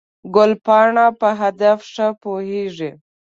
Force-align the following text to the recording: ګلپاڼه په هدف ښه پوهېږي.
ګلپاڼه 0.35 1.05
په 1.19 1.29
هدف 1.41 1.79
ښه 1.93 2.07
پوهېږي. 2.21 2.91